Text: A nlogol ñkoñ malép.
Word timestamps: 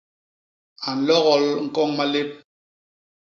A 0.87 0.89
nlogol 0.97 1.43
ñkoñ 1.65 1.89
malép. 1.97 2.29